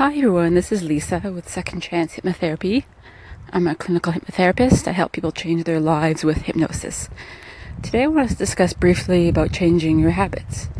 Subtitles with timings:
[0.00, 2.84] Hi everyone, this is Lisa with Second Chance Hypnotherapy.
[3.52, 4.88] I'm a clinical hypnotherapist.
[4.88, 7.10] I help people change their lives with hypnosis.
[7.82, 10.70] Today I want to discuss briefly about changing your habits.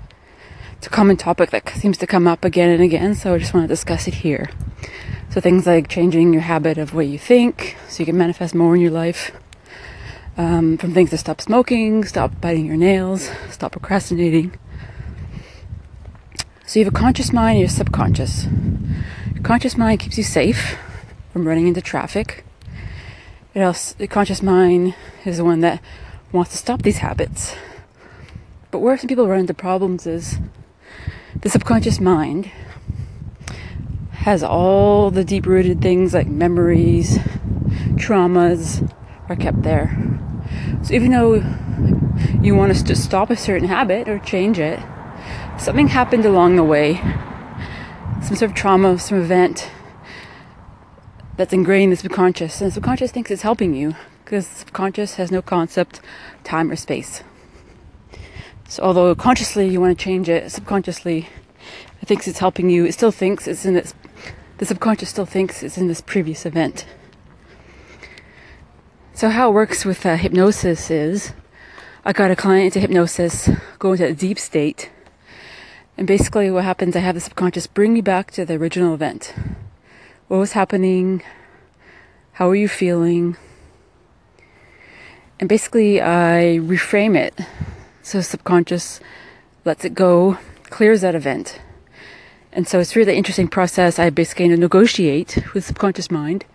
[0.78, 3.52] It's a common topic that seems to come up again and again, so I just
[3.52, 4.48] want to discuss it here.
[5.28, 8.74] So things like changing your habit of what you think so you can manifest more
[8.74, 9.32] in your life.
[10.38, 14.58] Um, from things to stop smoking, stop biting your nails, stop procrastinating.
[16.64, 18.46] So you have a conscious mind and your subconscious.
[19.42, 20.76] Conscious mind keeps you safe
[21.32, 22.44] from running into traffic.
[23.54, 25.82] It also, the conscious mind is the one that
[26.30, 27.56] wants to stop these habits.
[28.70, 30.38] But where some people run into problems is
[31.40, 32.50] the subconscious mind
[34.12, 37.16] has all the deep rooted things like memories,
[37.96, 38.86] traumas
[39.30, 39.96] are kept there.
[40.82, 41.36] So even though
[42.42, 44.78] you want us to stop a certain habit or change it,
[45.58, 47.00] something happened along the way
[48.30, 49.68] some sort of trauma, some event
[51.36, 52.60] that's ingrained in the subconscious.
[52.60, 56.00] And the subconscious thinks it's helping you because the subconscious has no concept,
[56.44, 57.24] time, or space.
[58.68, 61.28] So, although consciously you want to change it, subconsciously
[62.00, 62.84] it thinks it's helping you.
[62.84, 63.94] It still thinks it's in this,
[64.58, 66.86] the subconscious still thinks it's in this previous event.
[69.12, 71.32] So, how it works with uh, hypnosis is
[72.04, 74.88] I got a client into hypnosis, go into a deep state
[76.00, 79.34] and basically, what happens, I have the subconscious bring me back to the original event.
[80.28, 81.22] What was happening?
[82.32, 83.36] How are you feeling?
[85.38, 87.38] And basically, I reframe it.
[88.00, 89.00] So, subconscious
[89.66, 90.38] lets it go,
[90.70, 91.60] clears that event.
[92.50, 93.98] And so, it's really interesting process.
[93.98, 96.46] I basically negotiate with subconscious mind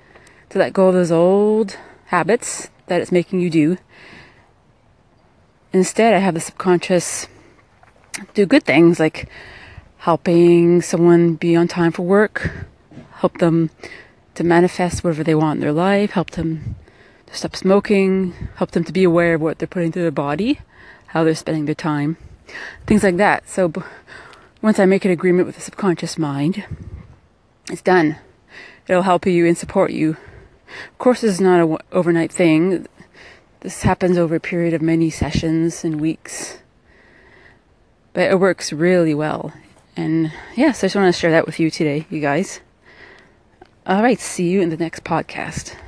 [0.50, 3.78] to let go of those old habits that it's making you do.
[5.72, 7.28] Instead, I have the subconscious
[8.34, 9.30] do good things like
[9.98, 12.52] helping someone be on time for work,
[13.16, 13.70] help them
[14.36, 16.76] to manifest whatever they want in their life, help them
[17.26, 20.60] to stop smoking, help them to be aware of what they're putting through their body,
[21.08, 22.18] how they're spending their time,
[22.86, 23.50] things like that.
[23.50, 23.74] So
[24.62, 26.64] once I make an agreement with the subconscious mind,
[27.72, 28.18] it's done.
[28.88, 30.18] It'll help you and support you.
[30.92, 32.86] Of course, this is not an overnight thing.
[33.62, 36.60] This happens over a period of many sessions and weeks
[38.16, 39.52] but it works really well.
[39.98, 42.62] And yeah, so I just want to share that with you today, you guys.
[43.86, 45.76] All right, see you in the next podcast.